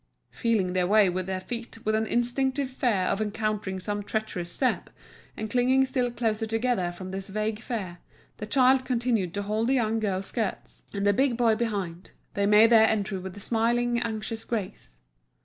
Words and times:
Feeling 0.31 0.73
their 0.73 0.87
way 0.87 1.09
with 1.09 1.27
their 1.27 1.39
feet 1.39 1.85
with 1.85 1.93
an 1.93 2.07
instinctive 2.07 2.71
fear 2.71 3.03
of 3.05 3.21
encountering 3.21 3.79
some 3.79 4.01
treacherous 4.01 4.51
step, 4.51 4.89
and 5.37 5.47
clinging 5.47 5.85
still 5.85 6.09
closer 6.09 6.47
together 6.47 6.91
from 6.91 7.11
this 7.11 7.27
vague 7.27 7.59
fear, 7.59 7.99
the 8.37 8.47
child 8.47 8.83
continuing 8.83 9.29
to 9.29 9.43
hold 9.43 9.67
the 9.69 9.75
young 9.75 9.99
girl's 9.99 10.25
skirts, 10.25 10.85
and 10.91 11.05
the 11.05 11.13
big 11.13 11.37
boy 11.37 11.53
behind, 11.53 12.13
they 12.33 12.47
made 12.47 12.71
their 12.71 12.87
entry 12.89 13.19
with 13.19 13.37
a 13.37 13.39
smiling, 13.39 13.99
anxious 13.99 14.43
grace. 14.43 14.97